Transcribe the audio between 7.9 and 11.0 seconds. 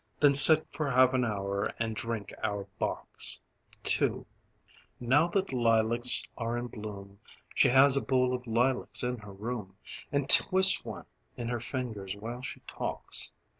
a bowl of lilacs in her room And twists